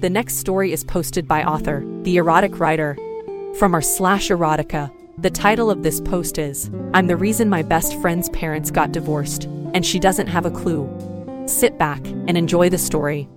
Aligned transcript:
The 0.00 0.08
next 0.08 0.36
story 0.36 0.72
is 0.72 0.84
posted 0.84 1.26
by 1.26 1.42
author, 1.42 1.84
The 2.02 2.18
Erotic 2.18 2.60
Writer, 2.60 2.96
from 3.58 3.74
our 3.74 3.82
slash 3.82 4.28
erotica. 4.28 4.92
The 5.18 5.28
title 5.28 5.72
of 5.72 5.82
this 5.82 6.00
post 6.00 6.38
is 6.38 6.70
I'm 6.94 7.08
the 7.08 7.16
reason 7.16 7.48
my 7.48 7.62
best 7.62 8.00
friend's 8.00 8.28
parents 8.28 8.70
got 8.70 8.92
divorced, 8.92 9.46
and 9.74 9.84
she 9.84 9.98
doesn't 9.98 10.28
have 10.28 10.46
a 10.46 10.52
clue. 10.52 10.88
Sit 11.48 11.78
back 11.78 12.06
and 12.06 12.38
enjoy 12.38 12.68
the 12.70 12.78
story. 12.78 13.28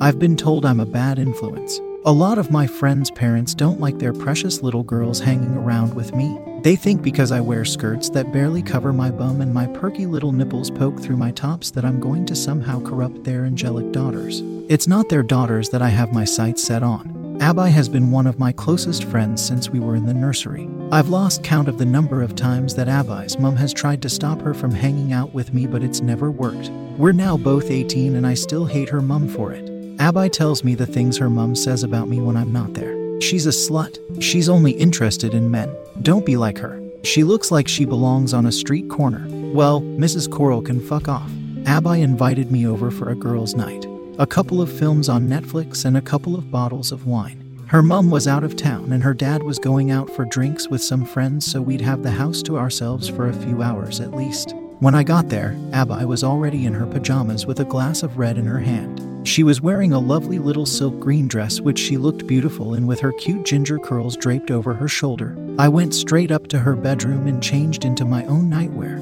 I've 0.00 0.18
been 0.18 0.36
told 0.36 0.66
I'm 0.66 0.80
a 0.80 0.86
bad 0.86 1.20
influence. 1.20 1.80
A 2.04 2.12
lot 2.12 2.38
of 2.38 2.52
my 2.52 2.64
friends' 2.64 3.10
parents 3.10 3.54
don't 3.54 3.80
like 3.80 3.98
their 3.98 4.12
precious 4.12 4.62
little 4.62 4.84
girls 4.84 5.18
hanging 5.18 5.56
around 5.56 5.94
with 5.94 6.14
me. 6.14 6.38
They 6.62 6.76
think 6.76 7.02
because 7.02 7.32
I 7.32 7.40
wear 7.40 7.64
skirts 7.64 8.08
that 8.10 8.32
barely 8.32 8.62
cover 8.62 8.92
my 8.92 9.10
bum 9.10 9.40
and 9.40 9.52
my 9.52 9.66
perky 9.66 10.06
little 10.06 10.30
nipples 10.30 10.70
poke 10.70 11.00
through 11.00 11.16
my 11.16 11.32
tops 11.32 11.72
that 11.72 11.84
I'm 11.84 11.98
going 11.98 12.24
to 12.26 12.36
somehow 12.36 12.80
corrupt 12.80 13.24
their 13.24 13.44
angelic 13.44 13.90
daughters. 13.90 14.42
It's 14.68 14.86
not 14.86 15.08
their 15.08 15.24
daughters 15.24 15.70
that 15.70 15.82
I 15.82 15.88
have 15.88 16.12
my 16.12 16.24
sights 16.24 16.62
set 16.62 16.84
on. 16.84 17.38
Abai 17.40 17.68
has 17.70 17.88
been 17.88 18.12
one 18.12 18.28
of 18.28 18.38
my 18.38 18.52
closest 18.52 19.02
friends 19.04 19.44
since 19.44 19.68
we 19.68 19.80
were 19.80 19.96
in 19.96 20.06
the 20.06 20.14
nursery. 20.14 20.68
I've 20.92 21.08
lost 21.08 21.42
count 21.42 21.66
of 21.66 21.78
the 21.78 21.84
number 21.84 22.22
of 22.22 22.36
times 22.36 22.76
that 22.76 22.86
Abai's 22.86 23.40
mum 23.40 23.56
has 23.56 23.74
tried 23.74 24.02
to 24.02 24.08
stop 24.08 24.40
her 24.42 24.54
from 24.54 24.70
hanging 24.70 25.12
out 25.12 25.34
with 25.34 25.52
me, 25.52 25.66
but 25.66 25.82
it's 25.82 26.00
never 26.00 26.30
worked. 26.30 26.70
We're 26.96 27.12
now 27.12 27.36
both 27.36 27.72
18 27.72 28.14
and 28.14 28.26
I 28.26 28.34
still 28.34 28.66
hate 28.66 28.88
her 28.88 29.02
mum 29.02 29.28
for 29.28 29.52
it. 29.52 29.77
Abai 29.98 30.30
tells 30.30 30.62
me 30.62 30.76
the 30.76 30.86
things 30.86 31.16
her 31.16 31.28
mum 31.28 31.56
says 31.56 31.82
about 31.82 32.08
me 32.08 32.20
when 32.20 32.36
I'm 32.36 32.52
not 32.52 32.74
there. 32.74 33.20
She's 33.20 33.46
a 33.46 33.50
slut. 33.50 33.98
She's 34.22 34.48
only 34.48 34.70
interested 34.70 35.34
in 35.34 35.50
men. 35.50 35.74
Don't 36.02 36.24
be 36.24 36.36
like 36.36 36.56
her. 36.58 36.80
She 37.02 37.24
looks 37.24 37.50
like 37.50 37.66
she 37.66 37.84
belongs 37.84 38.32
on 38.32 38.46
a 38.46 38.52
street 38.52 38.88
corner. 38.88 39.26
Well, 39.52 39.80
Mrs. 39.80 40.30
Coral 40.30 40.62
can 40.62 40.80
fuck 40.80 41.08
off. 41.08 41.28
Abby 41.66 42.00
invited 42.02 42.52
me 42.52 42.64
over 42.64 42.92
for 42.92 43.10
a 43.10 43.16
girls' 43.16 43.56
night. 43.56 43.86
A 44.18 44.26
couple 44.26 44.62
of 44.62 44.72
films 44.72 45.08
on 45.08 45.28
Netflix 45.28 45.84
and 45.84 45.96
a 45.96 46.02
couple 46.02 46.36
of 46.36 46.50
bottles 46.50 46.92
of 46.92 47.06
wine. 47.06 47.44
Her 47.66 47.82
mum 47.82 48.08
was 48.08 48.28
out 48.28 48.44
of 48.44 48.54
town 48.54 48.92
and 48.92 49.02
her 49.02 49.14
dad 49.14 49.42
was 49.42 49.58
going 49.58 49.90
out 49.90 50.08
for 50.10 50.24
drinks 50.24 50.68
with 50.68 50.82
some 50.82 51.04
friends, 51.04 51.44
so 51.44 51.60
we'd 51.60 51.80
have 51.80 52.04
the 52.04 52.10
house 52.12 52.40
to 52.42 52.56
ourselves 52.56 53.08
for 53.08 53.28
a 53.28 53.34
few 53.34 53.62
hours 53.62 54.00
at 54.00 54.14
least. 54.14 54.54
When 54.78 54.94
I 54.94 55.02
got 55.02 55.28
there, 55.28 55.58
Abby 55.72 56.04
was 56.04 56.22
already 56.22 56.66
in 56.66 56.72
her 56.72 56.86
pajamas 56.86 57.46
with 57.46 57.58
a 57.58 57.64
glass 57.64 58.04
of 58.04 58.16
red 58.16 58.38
in 58.38 58.46
her 58.46 58.60
hand. 58.60 59.07
She 59.28 59.42
was 59.42 59.60
wearing 59.60 59.92
a 59.92 59.98
lovely 59.98 60.38
little 60.38 60.64
silk 60.64 60.98
green 60.98 61.28
dress, 61.28 61.60
which 61.60 61.78
she 61.78 61.98
looked 61.98 62.26
beautiful 62.26 62.72
in 62.72 62.86
with 62.86 62.98
her 63.00 63.12
cute 63.12 63.44
ginger 63.44 63.78
curls 63.78 64.16
draped 64.16 64.50
over 64.50 64.72
her 64.72 64.88
shoulder. 64.88 65.36
I 65.58 65.68
went 65.68 65.92
straight 65.92 66.30
up 66.30 66.48
to 66.48 66.58
her 66.58 66.74
bedroom 66.74 67.26
and 67.26 67.42
changed 67.42 67.84
into 67.84 68.06
my 68.06 68.24
own 68.24 68.50
nightwear. 68.50 68.96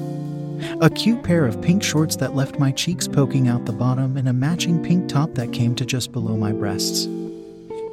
A 0.81 0.89
cute 0.89 1.23
pair 1.23 1.45
of 1.45 1.61
pink 1.61 1.81
shorts 1.81 2.17
that 2.17 2.35
left 2.35 2.59
my 2.59 2.73
cheeks 2.73 3.07
poking 3.07 3.47
out 3.47 3.65
the 3.65 3.71
bottom, 3.71 4.17
and 4.17 4.27
a 4.27 4.33
matching 4.33 4.83
pink 4.83 5.07
top 5.07 5.33
that 5.35 5.53
came 5.53 5.73
to 5.75 5.85
just 5.85 6.11
below 6.11 6.35
my 6.35 6.51
breasts, 6.51 7.05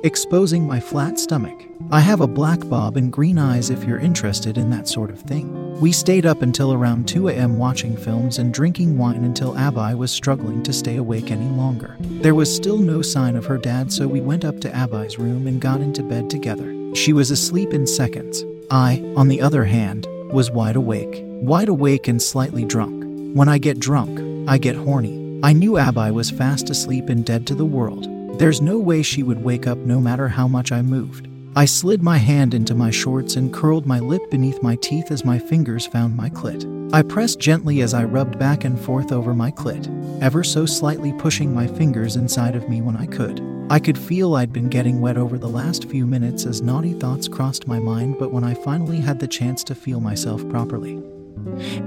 exposing 0.04 0.66
my 0.66 0.78
flat 0.78 1.18
stomach. 1.18 1.64
I 1.90 2.00
have 2.00 2.20
a 2.20 2.26
black 2.26 2.60
bob 2.68 2.98
and 2.98 3.10
green 3.10 3.38
eyes 3.38 3.70
if 3.70 3.84
you're 3.84 3.98
interested 3.98 4.58
in 4.58 4.68
that 4.68 4.86
sort 4.86 5.10
of 5.10 5.18
thing. 5.18 5.80
We 5.80 5.92
stayed 5.92 6.26
up 6.26 6.42
until 6.42 6.74
around 6.74 7.08
2 7.08 7.28
a.m. 7.28 7.56
watching 7.56 7.96
films 7.96 8.38
and 8.38 8.52
drinking 8.52 8.98
wine 8.98 9.24
until 9.24 9.54
Abai 9.54 9.96
was 9.96 10.12
struggling 10.12 10.62
to 10.64 10.74
stay 10.74 10.96
awake 10.96 11.30
any 11.30 11.48
longer. 11.48 11.96
There 12.00 12.34
was 12.34 12.54
still 12.54 12.76
no 12.76 13.00
sign 13.00 13.34
of 13.34 13.46
her 13.46 13.56
dad, 13.56 13.90
so 13.90 14.06
we 14.06 14.20
went 14.20 14.44
up 14.44 14.60
to 14.60 14.70
Abai's 14.70 15.18
room 15.18 15.46
and 15.46 15.58
got 15.58 15.80
into 15.80 16.02
bed 16.02 16.28
together. 16.28 16.94
She 16.94 17.14
was 17.14 17.30
asleep 17.30 17.72
in 17.72 17.86
seconds. 17.86 18.44
I, 18.70 19.02
on 19.16 19.28
the 19.28 19.40
other 19.40 19.64
hand, 19.64 20.06
was 20.32 20.50
wide 20.50 20.76
awake. 20.76 21.22
Wide 21.24 21.68
awake 21.68 22.08
and 22.08 22.20
slightly 22.20 22.66
drunk. 22.66 23.04
When 23.34 23.48
I 23.48 23.56
get 23.56 23.78
drunk, 23.78 24.20
I 24.48 24.58
get 24.58 24.76
horny. 24.76 25.40
I 25.42 25.54
knew 25.54 25.72
Abai 25.72 26.12
was 26.12 26.30
fast 26.30 26.68
asleep 26.68 27.08
and 27.08 27.24
dead 27.24 27.46
to 27.46 27.54
the 27.54 27.64
world. 27.64 28.13
There's 28.36 28.60
no 28.60 28.80
way 28.80 29.02
she 29.02 29.22
would 29.22 29.44
wake 29.44 29.68
up 29.68 29.78
no 29.78 30.00
matter 30.00 30.26
how 30.26 30.48
much 30.48 30.72
I 30.72 30.82
moved. 30.82 31.28
I 31.54 31.66
slid 31.66 32.02
my 32.02 32.18
hand 32.18 32.52
into 32.52 32.74
my 32.74 32.90
shorts 32.90 33.36
and 33.36 33.54
curled 33.54 33.86
my 33.86 34.00
lip 34.00 34.28
beneath 34.28 34.60
my 34.60 34.74
teeth 34.76 35.12
as 35.12 35.24
my 35.24 35.38
fingers 35.38 35.86
found 35.86 36.16
my 36.16 36.28
clit. 36.30 36.64
I 36.92 37.02
pressed 37.02 37.38
gently 37.38 37.80
as 37.80 37.94
I 37.94 38.02
rubbed 38.02 38.36
back 38.36 38.64
and 38.64 38.78
forth 38.78 39.12
over 39.12 39.34
my 39.34 39.52
clit, 39.52 39.88
ever 40.20 40.42
so 40.42 40.66
slightly 40.66 41.12
pushing 41.12 41.54
my 41.54 41.68
fingers 41.68 42.16
inside 42.16 42.56
of 42.56 42.68
me 42.68 42.82
when 42.82 42.96
I 42.96 43.06
could. 43.06 43.40
I 43.70 43.78
could 43.78 43.96
feel 43.96 44.34
I'd 44.34 44.52
been 44.52 44.68
getting 44.68 45.00
wet 45.00 45.16
over 45.16 45.38
the 45.38 45.48
last 45.48 45.88
few 45.88 46.04
minutes 46.04 46.44
as 46.44 46.60
naughty 46.60 46.92
thoughts 46.92 47.28
crossed 47.28 47.68
my 47.68 47.78
mind, 47.78 48.16
but 48.18 48.32
when 48.32 48.42
I 48.42 48.54
finally 48.54 48.98
had 48.98 49.20
the 49.20 49.28
chance 49.28 49.62
to 49.64 49.76
feel 49.76 50.00
myself 50.00 50.46
properly, 50.48 51.00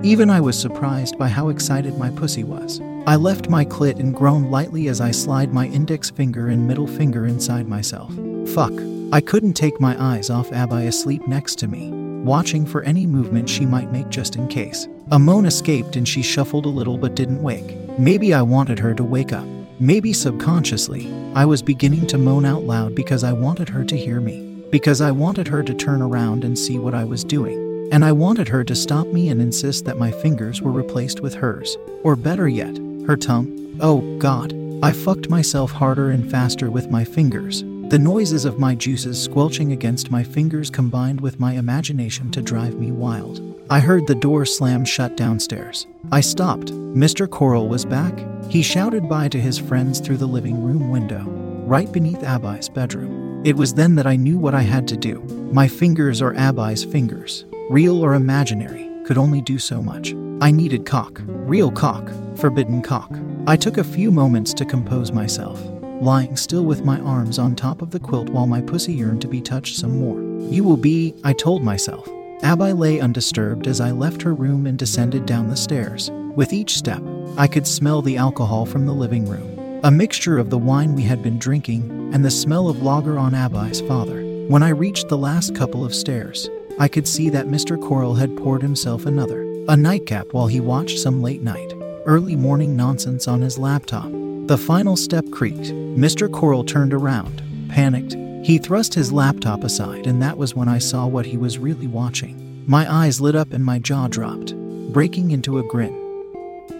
even 0.02 0.29
I 0.29 0.40
was 0.40 0.58
surprised 0.58 1.18
by 1.18 1.28
how 1.28 1.50
excited 1.50 1.97
my 1.97 2.09
pussy 2.09 2.46
was. 2.46 2.79
I 3.07 3.16
left 3.16 3.47
my 3.50 3.63
clit 3.63 4.00
and 4.01 4.13
groaned 4.13 4.51
lightly 4.51 4.90
as 4.90 5.00
I 5.00 5.12
slid 5.12 5.53
my 5.53 5.68
index 5.68 6.09
finger 6.09 6.50
and 6.50 6.68
middle 6.68 6.85
finger 6.85 7.25
inside 7.25 7.66
myself. 7.66 8.13
Fuck. 8.50 8.73
I 9.13 9.22
couldn't 9.22 9.53
take 9.53 9.79
my 9.79 9.95
eyes 9.97 10.29
off 10.29 10.51
Abby 10.51 10.88
asleep 10.88 11.25
next 11.25 11.57
to 11.59 11.69
me, 11.69 11.90
watching 12.25 12.66
for 12.66 12.84
any 12.84 13.07
movement 13.07 13.47
she 13.47 13.66
might 13.66 13.94
make 13.94 14.09
just 14.09 14.35
in 14.35 14.50
case. 14.50 14.90
A 15.12 15.17
moan 15.17 15.46
escaped 15.46 15.96
and 15.96 16.06
she 16.06 16.22
shuffled 16.22 16.66
a 16.66 16.69
little 16.69 16.97
but 16.97 17.16
didn't 17.16 17.41
wake. 17.41 17.78
Maybe 17.97 18.34
I 18.34 18.41
wanted 18.41 18.78
her 18.79 18.94
to 18.96 19.06
wake 19.06 19.31
up. 19.31 19.47
Maybe 19.79 20.12
subconsciously, 20.12 21.09
I 21.34 21.46
was 21.46 21.62
beginning 21.62 22.07
to 22.07 22.17
moan 22.17 22.44
out 22.44 22.63
loud 22.63 22.94
because 22.94 23.23
I 23.23 23.31
wanted 23.31 23.69
her 23.69 23.85
to 23.85 23.96
hear 23.96 24.19
me. 24.19 24.66
Because 24.69 25.00
I 25.00 25.12
wanted 25.12 25.47
her 25.47 25.63
to 25.63 25.73
turn 25.73 26.01
around 26.01 26.44
and 26.44 26.59
see 26.59 26.78
what 26.78 26.94
I 26.94 27.06
was 27.06 27.23
doing. 27.23 27.90
And 27.94 28.03
I 28.03 28.12
wanted 28.12 28.50
her 28.50 28.66
to 28.66 28.75
stop 28.75 29.07
me 29.07 29.29
and 29.29 29.41
insist 29.41 29.85
that 29.85 29.97
my 29.97 30.12
fingers 30.12 30.62
were 30.62 30.73
replaced 30.73 31.22
with 31.22 31.35
hers. 31.35 31.78
Or 32.03 32.17
better 32.17 32.50
yet, 32.50 32.78
her 33.07 33.18
tongue. 33.18 33.78
Oh, 33.79 34.18
God. 34.19 34.53
I 34.84 34.91
fucked 34.91 35.29
myself 35.29 35.72
harder 35.72 36.12
and 36.12 36.29
faster 36.29 36.69
with 36.69 36.91
my 36.91 37.03
fingers. 37.03 37.63
The 37.90 37.97
noises 37.97 38.44
of 38.44 38.59
my 38.59 38.75
juices 38.75 39.22
squelching 39.22 39.72
against 39.72 40.12
my 40.12 40.23
fingers 40.23 40.69
combined 40.69 41.22
with 41.22 41.40
my 41.40 41.53
imagination 41.53 42.29
to 42.31 42.41
drive 42.41 42.75
me 42.75 42.91
wild. 42.91 43.41
I 43.69 43.79
heard 43.79 44.06
the 44.06 44.16
door 44.16 44.46
slam 44.46 44.84
shut 44.84 45.16
downstairs. 45.16 45.88
I 46.12 46.19
stopped. 46.19 46.67
Mr. 46.67 47.29
Coral 47.29 47.69
was 47.69 47.85
back. 47.85 48.13
He 48.50 48.62
shouted 48.62 49.07
bye 49.07 49.29
to 49.29 49.40
his 49.40 49.57
friends 49.57 50.00
through 50.00 50.17
the 50.17 50.28
living 50.28 50.62
room 50.62 50.90
window, 50.90 51.23
right 51.66 51.91
beneath 51.91 52.23
Abai's 52.23 52.69
bedroom. 52.69 53.41
It 53.46 53.56
was 53.56 53.73
then 53.73 53.96
that 53.96 54.07
I 54.07 54.17
knew 54.17 54.38
what 54.38 54.53
I 54.53 54.62
had 54.62 54.88
to 54.90 54.97
do. 54.97 55.22
My 55.53 55.67
fingers 55.67 56.22
or 56.22 56.34
Abai's 56.34 56.84
fingers, 56.84 57.46
real 57.70 58.03
or 58.03 58.16
imaginary, 58.16 58.90
could 59.05 59.17
only 59.17 59.41
do 59.41 59.59
so 59.59 59.82
much. 59.82 60.14
I 60.39 60.51
needed 60.51 60.85
cock, 60.85 61.19
real 61.25 61.72
cock, 61.72 62.11
forbidden 62.35 62.84
cock. 62.84 63.11
I 63.47 63.57
took 63.57 63.79
a 63.79 63.84
few 63.84 64.11
moments 64.11 64.53
to 64.53 64.66
compose 64.66 65.11
myself, 65.11 65.59
lying 65.99 66.37
still 66.37 66.63
with 66.63 66.85
my 66.85 66.99
arms 66.99 67.39
on 67.39 67.55
top 67.55 67.81
of 67.81 67.89
the 67.89 67.99
quilt 67.99 68.29
while 68.29 68.45
my 68.45 68.61
pussy 68.61 68.93
yearned 68.93 69.22
to 69.22 69.28
be 69.28 69.41
touched 69.41 69.78
some 69.78 69.97
more. 69.97 70.22
You 70.51 70.63
will 70.63 70.78
be, 70.78 71.16
I 71.23 71.34
told 71.34 71.63
myself. 71.63 72.07
Abai 72.43 72.78
lay 72.78 72.99
undisturbed 72.99 73.66
as 73.66 73.81
I 73.81 73.89
left 73.89 74.22
her 74.22 74.35
room 74.35 74.67
and 74.67 74.78
descended 74.78 75.25
down 75.25 75.49
the 75.49 75.57
stairs. 75.57 76.11
With 76.35 76.53
each 76.53 76.78
step, 76.78 77.01
I 77.35 77.47
could 77.47 77.66
smell 77.66 78.03
the 78.03 78.17
alcohol 78.17 78.67
from 78.67 78.85
the 78.85 78.93
living 78.93 79.28
room, 79.28 79.81
a 79.84 79.89
mixture 79.89 80.37
of 80.37 80.51
the 80.51 80.59
wine 80.59 80.93
we 80.93 81.01
had 81.01 81.23
been 81.23 81.39
drinking 81.39 82.11
and 82.13 82.23
the 82.23 82.29
smell 82.29 82.69
of 82.69 82.84
lager 82.84 83.17
on 83.17 83.31
Abai's 83.31 83.81
father. 83.81 84.22
When 84.49 84.61
I 84.61 84.69
reached 84.69 85.09
the 85.09 85.17
last 85.17 85.55
couple 85.55 85.84
of 85.84 85.95
stairs, 85.95 86.47
I 86.79 86.87
could 86.87 87.07
see 87.07 87.29
that 87.29 87.47
Mr. 87.47 87.81
Coral 87.81 88.13
had 88.13 88.37
poured 88.37 88.61
himself 88.61 89.07
another, 89.07 89.47
a 89.69 89.75
nightcap 89.75 90.31
while 90.31 90.47
he 90.47 90.61
watched 90.61 90.97
some 90.97 91.22
late 91.22 91.41
night, 91.41 91.73
early 92.05 92.37
morning 92.37 92.75
nonsense 92.75 93.28
on 93.28 93.41
his 93.41 93.58
laptop. 93.58 94.09
The 94.47 94.58
final 94.58 94.96
step 94.96 95.29
creaked. 95.29 95.73
Mr. 95.73 96.31
Coral 96.31 96.64
turned 96.64 96.93
around, 96.93 97.41
panicked. 97.69 98.14
He 98.46 98.59
thrust 98.59 98.93
his 98.93 99.11
laptop 99.11 99.66
aside, 99.66 100.08
and 100.08 100.22
that 100.22 100.37
was 100.37 100.55
when 100.55 100.69
I 100.69 100.78
saw 100.78 101.05
what 101.05 101.25
he 101.25 101.35
was 101.35 101.59
really 101.59 101.87
watching. 101.87 102.64
My 102.66 102.90
eyes 102.90 103.19
lit 103.19 103.35
up 103.35 103.52
and 103.52 103.64
my 103.64 103.78
jaw 103.79 104.08
dropped, 104.08 104.55
breaking 104.93 105.31
into 105.31 105.58
a 105.58 105.64
grin. 105.64 106.03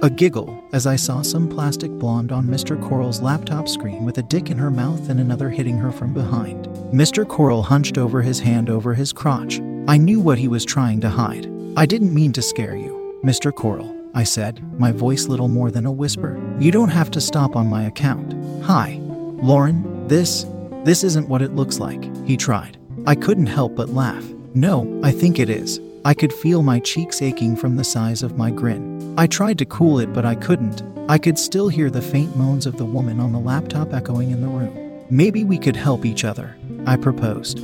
A 0.02 0.10
giggle 0.10 0.64
as 0.72 0.88
I 0.88 0.96
saw 0.96 1.22
some 1.22 1.50
plastic 1.50 1.92
blonde 1.92 2.32
on 2.32 2.46
Mr. 2.46 2.82
Coral's 2.82 3.22
laptop 3.22 3.68
screen 3.68 4.06
with 4.06 4.18
a 4.18 4.24
dick 4.24 4.50
in 4.50 4.58
her 4.58 4.72
mouth 4.72 5.10
and 5.10 5.20
another 5.20 5.50
hitting 5.50 5.78
her 5.78 5.92
from 5.92 6.14
behind. 6.14 6.68
Mr. 6.94 7.28
Coral 7.28 7.64
hunched 7.64 7.98
over 7.98 8.22
his 8.22 8.40
hand 8.40 8.70
over 8.70 8.94
his 8.94 9.12
crotch. 9.12 9.60
I 9.90 9.98
knew 9.98 10.22
what 10.22 10.38
he 10.38 10.48
was 10.48 10.64
trying 10.64 11.02
to 11.02 11.10
hide. 11.10 11.57
I 11.78 11.86
didn't 11.86 12.12
mean 12.12 12.34
to 12.34 12.42
scare 12.42 12.76
you, 12.76 13.22
Mr. 13.24 13.54
Coral, 13.54 13.96
I 14.16 14.24
said, 14.24 14.64
my 14.80 14.92
voice 14.92 15.28
little 15.28 15.48
more 15.48 15.70
than 15.70 15.86
a 15.86 15.92
whisper. 15.92 16.36
You 16.60 16.72
don't 16.72 16.90
have 16.90 17.12
to 17.12 17.22
stop 17.22 17.56
on 17.56 17.68
my 17.68 17.84
account. 17.84 18.34
Hi, 18.64 18.98
Lauren, 19.00 20.08
this, 20.08 20.48
this 20.86 21.04
isn't 21.04 21.30
what 21.30 21.44
it 21.44 21.54
looks 21.54 21.78
like, 21.78 22.04
he 22.26 22.36
tried. 22.36 22.80
I 23.06 23.14
couldn't 23.14 23.46
help 23.46 23.76
but 23.76 23.90
laugh. 23.90 24.26
No, 24.56 25.00
I 25.04 25.12
think 25.12 25.38
it 25.38 25.52
is. 25.52 25.80
I 26.04 26.16
could 26.16 26.34
feel 26.34 26.64
my 26.64 26.80
cheeks 26.80 27.22
aching 27.22 27.56
from 27.56 27.76
the 27.76 27.84
size 27.84 28.24
of 28.24 28.40
my 28.40 28.50
grin. 28.50 29.14
I 29.16 29.28
tried 29.28 29.60
to 29.60 29.66
cool 29.66 30.00
it, 30.00 30.12
but 30.14 30.26
I 30.26 30.34
couldn't. 30.34 30.82
I 31.08 31.20
could 31.20 31.38
still 31.38 31.70
hear 31.70 31.92
the 31.92 32.02
faint 32.02 32.36
moans 32.36 32.66
of 32.66 32.78
the 32.78 32.86
woman 32.86 33.20
on 33.20 33.34
the 33.34 33.40
laptop 33.40 33.94
echoing 33.94 34.32
in 34.32 34.42
the 34.42 34.48
room. 34.48 35.06
Maybe 35.12 35.44
we 35.44 35.60
could 35.60 35.76
help 35.76 36.06
each 36.06 36.24
other, 36.24 36.58
I 36.88 36.98
proposed. 36.98 37.60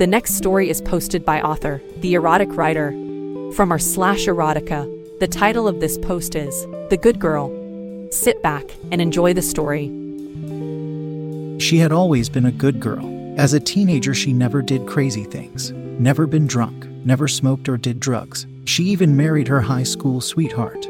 The 0.00 0.06
next 0.06 0.36
story 0.36 0.70
is 0.70 0.80
posted 0.80 1.26
by 1.26 1.42
author, 1.42 1.82
the 1.98 2.14
erotic 2.14 2.56
writer, 2.56 2.90
from 3.52 3.70
our 3.70 3.78
slash 3.78 4.24
erotica. 4.24 4.88
The 5.20 5.28
title 5.28 5.68
of 5.68 5.80
this 5.80 5.98
post 5.98 6.34
is 6.34 6.66
The 6.88 6.96
Good 6.96 7.18
Girl. 7.18 7.50
Sit 8.10 8.42
back 8.42 8.64
and 8.90 9.02
enjoy 9.02 9.34
the 9.34 9.42
story. 9.42 9.88
She 11.60 11.76
had 11.76 11.92
always 11.92 12.30
been 12.30 12.46
a 12.46 12.50
good 12.50 12.80
girl. 12.80 13.04
As 13.38 13.52
a 13.52 13.60
teenager, 13.60 14.14
she 14.14 14.32
never 14.32 14.62
did 14.62 14.86
crazy 14.86 15.24
things, 15.24 15.70
never 15.72 16.26
been 16.26 16.46
drunk, 16.46 16.86
never 17.04 17.28
smoked 17.28 17.68
or 17.68 17.76
did 17.76 18.00
drugs. 18.00 18.46
She 18.64 18.84
even 18.84 19.18
married 19.18 19.48
her 19.48 19.60
high 19.60 19.82
school 19.82 20.22
sweetheart. 20.22 20.88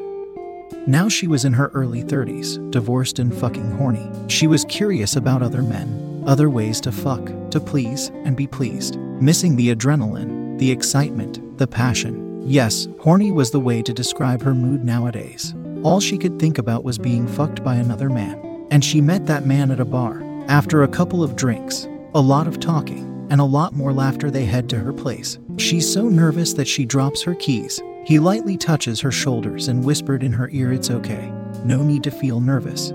Now 0.86 1.08
she 1.08 1.26
was 1.26 1.44
in 1.44 1.54
her 1.54 1.72
early 1.74 2.04
30s, 2.04 2.70
divorced 2.70 3.18
and 3.18 3.34
fucking 3.34 3.72
horny. 3.72 4.08
She 4.28 4.46
was 4.46 4.64
curious 4.66 5.16
about 5.16 5.42
other 5.42 5.62
men, 5.62 6.09
other 6.30 6.48
ways 6.48 6.80
to 6.80 6.92
fuck, 6.92 7.26
to 7.50 7.58
please 7.58 8.10
and 8.24 8.36
be 8.36 8.46
pleased, 8.46 8.96
missing 9.20 9.56
the 9.56 9.74
adrenaline, 9.74 10.56
the 10.60 10.70
excitement, 10.70 11.58
the 11.58 11.66
passion. 11.66 12.40
Yes, 12.48 12.86
horny 13.00 13.32
was 13.32 13.50
the 13.50 13.58
way 13.58 13.82
to 13.82 13.92
describe 13.92 14.40
her 14.42 14.54
mood 14.54 14.84
nowadays. 14.84 15.56
All 15.82 15.98
she 15.98 16.16
could 16.16 16.38
think 16.38 16.58
about 16.58 16.84
was 16.84 16.98
being 16.98 17.26
fucked 17.26 17.64
by 17.64 17.74
another 17.74 18.08
man. 18.08 18.68
And 18.70 18.84
she 18.84 19.00
met 19.00 19.26
that 19.26 19.44
man 19.44 19.72
at 19.72 19.80
a 19.80 19.84
bar. 19.84 20.22
After 20.46 20.84
a 20.84 20.88
couple 20.88 21.24
of 21.24 21.34
drinks, 21.34 21.88
a 22.14 22.20
lot 22.20 22.46
of 22.46 22.60
talking, 22.60 23.26
and 23.28 23.40
a 23.40 23.44
lot 23.44 23.72
more 23.72 23.92
laughter, 23.92 24.30
they 24.30 24.44
head 24.44 24.68
to 24.68 24.78
her 24.78 24.92
place. 24.92 25.36
She's 25.56 25.92
so 25.92 26.08
nervous 26.08 26.52
that 26.52 26.68
she 26.68 26.84
drops 26.84 27.22
her 27.22 27.34
keys. 27.34 27.82
He 28.04 28.20
lightly 28.20 28.56
touches 28.56 29.00
her 29.00 29.10
shoulders 29.10 29.66
and 29.66 29.84
whispered 29.84 30.22
in 30.22 30.32
her 30.32 30.48
ear, 30.52 30.72
It's 30.72 30.90
okay. 30.90 31.32
No 31.64 31.82
need 31.82 32.04
to 32.04 32.12
feel 32.12 32.40
nervous. 32.40 32.92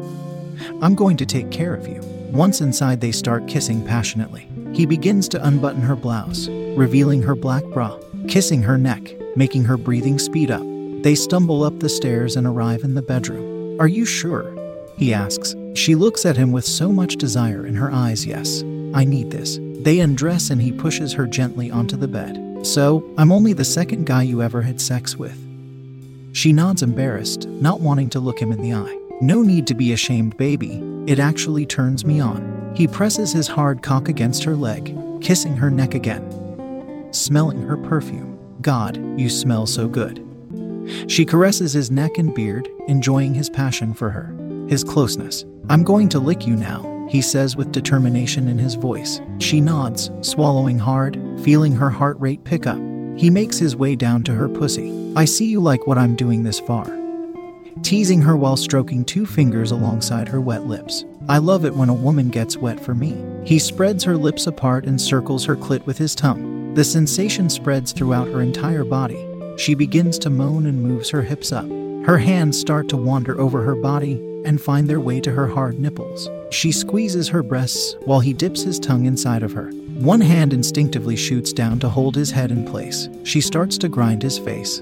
I'm 0.81 0.95
going 0.95 1.17
to 1.17 1.25
take 1.25 1.51
care 1.51 1.75
of 1.75 1.85
you. 1.85 2.14
Once 2.31 2.61
inside, 2.61 3.01
they 3.01 3.11
start 3.11 3.47
kissing 3.47 3.85
passionately. 3.85 4.47
He 4.73 4.85
begins 4.85 5.29
to 5.29 5.45
unbutton 5.45 5.81
her 5.81 5.95
blouse, 5.95 6.47
revealing 6.49 7.21
her 7.21 7.35
black 7.35 7.63
bra, 7.65 7.97
kissing 8.27 8.61
her 8.63 8.77
neck, 8.77 9.13
making 9.35 9.63
her 9.63 9.77
breathing 9.77 10.19
speed 10.19 10.51
up. 10.51 10.63
They 11.03 11.15
stumble 11.15 11.63
up 11.63 11.79
the 11.79 11.89
stairs 11.89 12.35
and 12.35 12.45
arrive 12.45 12.83
in 12.83 12.93
the 12.93 13.01
bedroom. 13.01 13.79
Are 13.79 13.87
you 13.87 14.05
sure? 14.05 14.53
He 14.97 15.13
asks. 15.13 15.55
She 15.75 15.93
looks 15.93 16.25
at 16.25 16.37
him 16.37 16.51
with 16.51 16.65
so 16.65 16.91
much 16.91 17.17
desire 17.17 17.65
in 17.65 17.75
her 17.75 17.91
eyes. 17.91 18.25
Yes, 18.25 18.63
I 18.93 19.03
need 19.03 19.31
this. 19.31 19.59
They 19.83 19.99
undress 19.99 20.49
and 20.49 20.61
he 20.61 20.71
pushes 20.71 21.13
her 21.13 21.27
gently 21.27 21.69
onto 21.69 21.97
the 21.97 22.07
bed. 22.07 22.65
So, 22.65 23.07
I'm 23.17 23.31
only 23.31 23.53
the 23.53 23.65
second 23.65 24.05
guy 24.05 24.23
you 24.23 24.41
ever 24.41 24.61
had 24.63 24.81
sex 24.81 25.15
with. 25.15 25.37
She 26.33 26.51
nods 26.51 26.81
embarrassed, 26.81 27.47
not 27.47 27.81
wanting 27.81 28.09
to 28.09 28.19
look 28.19 28.39
him 28.39 28.51
in 28.51 28.61
the 28.61 28.73
eye. 28.73 29.04
No 29.21 29.41
need 29.41 29.65
to 29.67 29.73
be 29.73 29.93
ashamed, 29.93 30.35
baby. 30.35 30.83
It 31.07 31.19
actually 31.19 31.65
turns 31.65 32.03
me 32.05 32.19
on. 32.19 32.73
He 32.75 32.85
presses 32.85 33.31
his 33.31 33.47
hard 33.47 33.81
cock 33.81 34.09
against 34.09 34.43
her 34.43 34.55
leg, 34.55 34.93
kissing 35.21 35.55
her 35.55 35.71
neck 35.71 35.93
again, 35.93 37.07
smelling 37.11 37.61
her 37.61 37.77
perfume. 37.77 38.37
God, 38.61 38.97
you 39.17 39.29
smell 39.29 39.67
so 39.67 39.87
good. 39.87 40.21
She 41.07 41.23
caresses 41.23 41.71
his 41.71 41.89
neck 41.89 42.17
and 42.17 42.35
beard, 42.35 42.67
enjoying 42.87 43.33
his 43.33 43.49
passion 43.49 43.93
for 43.93 44.09
her, 44.09 44.35
his 44.67 44.83
closeness. 44.83 45.45
I'm 45.69 45.83
going 45.83 46.09
to 46.09 46.19
lick 46.19 46.45
you 46.45 46.57
now, 46.57 47.07
he 47.09 47.21
says 47.21 47.55
with 47.55 47.71
determination 47.71 48.49
in 48.49 48.57
his 48.57 48.75
voice. 48.75 49.21
She 49.39 49.61
nods, 49.61 50.11
swallowing 50.21 50.77
hard, 50.77 51.17
feeling 51.41 51.71
her 51.73 51.89
heart 51.89 52.19
rate 52.19 52.43
pick 52.43 52.67
up. 52.67 52.79
He 53.15 53.29
makes 53.29 53.57
his 53.57 53.77
way 53.77 53.95
down 53.95 54.23
to 54.23 54.33
her 54.33 54.49
pussy. 54.49 55.13
I 55.15 55.23
see 55.23 55.45
you 55.45 55.61
like 55.61 55.87
what 55.87 55.97
I'm 55.97 56.17
doing 56.17 56.43
this 56.43 56.59
far. 56.59 57.04
Teasing 57.83 58.21
her 58.21 58.35
while 58.35 58.57
stroking 58.57 59.03
two 59.03 59.25
fingers 59.25 59.71
alongside 59.71 60.27
her 60.27 60.41
wet 60.41 60.65
lips. 60.65 61.05
I 61.27 61.37
love 61.37 61.65
it 61.65 61.75
when 61.75 61.89
a 61.89 61.93
woman 61.93 62.29
gets 62.29 62.57
wet 62.57 62.79
for 62.79 62.95
me. 62.95 63.23
He 63.43 63.59
spreads 63.59 64.03
her 64.03 64.17
lips 64.17 64.47
apart 64.47 64.85
and 64.85 64.99
circles 64.99 65.45
her 65.45 65.55
clit 65.55 65.85
with 65.85 65.97
his 65.97 66.15
tongue. 66.15 66.73
The 66.73 66.83
sensation 66.83 67.49
spreads 67.49 67.91
throughout 67.91 68.27
her 68.29 68.41
entire 68.41 68.83
body. 68.83 69.27
She 69.57 69.75
begins 69.75 70.17
to 70.19 70.29
moan 70.29 70.65
and 70.65 70.81
moves 70.81 71.09
her 71.09 71.21
hips 71.21 71.51
up. 71.51 71.65
Her 72.05 72.17
hands 72.17 72.59
start 72.59 72.87
to 72.89 72.97
wander 72.97 73.39
over 73.39 73.61
her 73.61 73.75
body 73.75 74.13
and 74.45 74.61
find 74.61 74.87
their 74.87 74.99
way 74.99 75.19
to 75.21 75.31
her 75.31 75.47
hard 75.47 75.79
nipples. 75.79 76.29
She 76.51 76.71
squeezes 76.71 77.27
her 77.29 77.43
breasts 77.43 77.95
while 78.05 78.19
he 78.19 78.33
dips 78.33 78.61
his 78.63 78.79
tongue 78.79 79.05
inside 79.05 79.43
of 79.43 79.53
her. 79.53 79.69
One 79.95 80.21
hand 80.21 80.53
instinctively 80.53 81.15
shoots 81.15 81.53
down 81.53 81.79
to 81.79 81.89
hold 81.89 82.15
his 82.15 82.31
head 82.31 82.51
in 82.51 82.65
place. 82.65 83.09
She 83.23 83.41
starts 83.41 83.77
to 83.79 83.89
grind 83.89 84.21
his 84.21 84.37
face. 84.37 84.81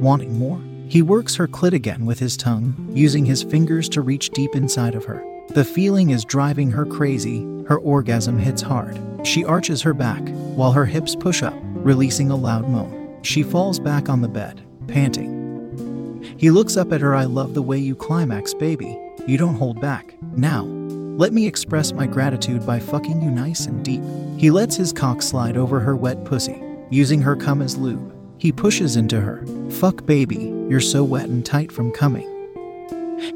Wanting 0.00 0.38
more? 0.38 0.60
He 0.90 1.02
works 1.02 1.36
her 1.36 1.46
clit 1.46 1.72
again 1.72 2.04
with 2.04 2.18
his 2.18 2.36
tongue, 2.36 2.74
using 2.92 3.24
his 3.24 3.44
fingers 3.44 3.88
to 3.90 4.00
reach 4.00 4.30
deep 4.30 4.56
inside 4.56 4.96
of 4.96 5.04
her. 5.04 5.24
The 5.50 5.64
feeling 5.64 6.10
is 6.10 6.24
driving 6.24 6.68
her 6.72 6.84
crazy. 6.84 7.42
Her 7.68 7.78
orgasm 7.78 8.36
hits 8.36 8.60
hard. 8.60 8.98
She 9.24 9.44
arches 9.44 9.82
her 9.82 9.94
back 9.94 10.20
while 10.56 10.72
her 10.72 10.86
hips 10.86 11.14
push 11.14 11.44
up, 11.44 11.54
releasing 11.62 12.32
a 12.32 12.36
loud 12.36 12.68
moan. 12.68 13.20
She 13.22 13.44
falls 13.44 13.78
back 13.78 14.08
on 14.08 14.20
the 14.20 14.26
bed, 14.26 14.62
panting. 14.88 16.34
He 16.36 16.50
looks 16.50 16.76
up 16.76 16.92
at 16.92 17.02
her. 17.02 17.14
I 17.14 17.22
love 17.22 17.54
the 17.54 17.62
way 17.62 17.78
you 17.78 17.94
climax, 17.94 18.52
baby. 18.52 18.98
You 19.28 19.38
don't 19.38 19.54
hold 19.54 19.80
back. 19.80 20.16
Now, 20.36 20.64
let 20.64 21.32
me 21.32 21.46
express 21.46 21.92
my 21.92 22.08
gratitude 22.08 22.66
by 22.66 22.80
fucking 22.80 23.22
you 23.22 23.30
nice 23.30 23.66
and 23.66 23.84
deep. 23.84 24.02
He 24.40 24.50
lets 24.50 24.74
his 24.74 24.92
cock 24.92 25.22
slide 25.22 25.56
over 25.56 25.78
her 25.78 25.94
wet 25.94 26.24
pussy, 26.24 26.60
using 26.90 27.20
her 27.20 27.36
cum 27.36 27.62
as 27.62 27.76
lube. 27.76 28.12
He 28.40 28.52
pushes 28.52 28.96
into 28.96 29.20
her. 29.20 29.44
Fuck, 29.68 30.06
baby, 30.06 30.50
you're 30.70 30.80
so 30.80 31.04
wet 31.04 31.28
and 31.28 31.44
tight 31.44 31.70
from 31.70 31.92
coming. 31.92 32.26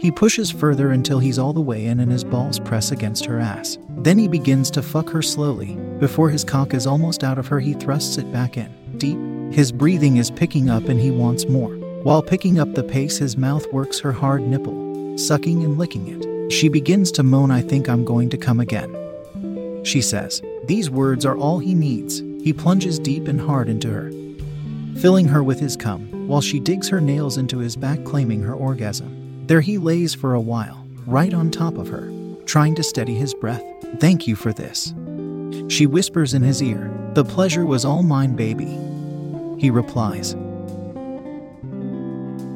He 0.00 0.10
pushes 0.10 0.50
further 0.50 0.92
until 0.92 1.18
he's 1.18 1.38
all 1.38 1.52
the 1.52 1.60
way 1.60 1.84
in 1.84 2.00
and 2.00 2.10
his 2.10 2.24
balls 2.24 2.58
press 2.58 2.90
against 2.90 3.26
her 3.26 3.38
ass. 3.38 3.76
Then 3.98 4.18
he 4.18 4.28
begins 4.28 4.70
to 4.70 4.82
fuck 4.82 5.10
her 5.10 5.20
slowly. 5.20 5.74
Before 6.00 6.30
his 6.30 6.42
cock 6.42 6.72
is 6.72 6.86
almost 6.86 7.22
out 7.22 7.38
of 7.38 7.46
her, 7.48 7.60
he 7.60 7.74
thrusts 7.74 8.16
it 8.16 8.32
back 8.32 8.56
in, 8.56 8.72
deep. 8.96 9.18
His 9.54 9.72
breathing 9.72 10.16
is 10.16 10.30
picking 10.30 10.70
up 10.70 10.88
and 10.88 10.98
he 10.98 11.10
wants 11.10 11.46
more. 11.48 11.74
While 12.02 12.22
picking 12.22 12.58
up 12.58 12.72
the 12.72 12.82
pace, 12.82 13.18
his 13.18 13.36
mouth 13.36 13.70
works 13.74 13.98
her 14.00 14.12
hard 14.12 14.40
nipple, 14.40 15.18
sucking 15.18 15.62
and 15.64 15.76
licking 15.76 16.08
it. 16.08 16.50
She 16.50 16.70
begins 16.70 17.12
to 17.12 17.22
moan, 17.22 17.50
I 17.50 17.60
think 17.60 17.90
I'm 17.90 18.06
going 18.06 18.30
to 18.30 18.38
come 18.38 18.58
again. 18.58 18.90
She 19.84 20.00
says, 20.00 20.40
These 20.64 20.88
words 20.88 21.26
are 21.26 21.36
all 21.36 21.58
he 21.58 21.74
needs. 21.74 22.20
He 22.42 22.54
plunges 22.54 22.98
deep 22.98 23.28
and 23.28 23.38
hard 23.38 23.68
into 23.68 23.90
her, 23.90 24.10
filling 24.98 25.28
her 25.28 25.42
with 25.42 25.60
his 25.60 25.76
cum, 25.76 26.28
while 26.28 26.40
she 26.40 26.60
digs 26.60 26.88
her 26.88 27.00
nails 27.00 27.38
into 27.38 27.58
his 27.58 27.76
back, 27.76 28.04
claiming 28.04 28.42
her 28.42 28.54
orgasm. 28.54 29.46
There 29.46 29.60
he 29.60 29.78
lays 29.78 30.14
for 30.14 30.34
a 30.34 30.40
while, 30.40 30.86
right 31.06 31.32
on 31.34 31.50
top 31.50 31.76
of 31.76 31.88
her, 31.88 32.10
trying 32.46 32.74
to 32.76 32.82
steady 32.82 33.14
his 33.14 33.34
breath. 33.34 33.64
Thank 33.98 34.26
you 34.26 34.36
for 34.36 34.52
this. 34.52 34.94
She 35.68 35.86
whispers 35.86 36.34
in 36.34 36.42
his 36.42 36.62
ear, 36.62 36.90
The 37.14 37.24
pleasure 37.24 37.66
was 37.66 37.84
all 37.84 38.02
mine, 38.02 38.36
baby. 38.36 38.78
He 39.60 39.70
replies, 39.70 40.34